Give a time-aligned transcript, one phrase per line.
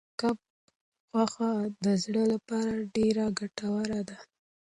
[0.19, 0.37] کب
[1.11, 1.51] غوښه
[1.83, 4.17] د زړه لپاره ډېره ګټوره ده.